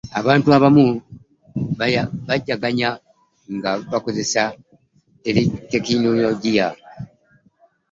abantu 0.19 0.47
abamu 0.57 0.85
banyagana 1.85 2.89
nga 3.55 3.71
bakozesa 3.91 4.41
tekinologiya 5.71 6.67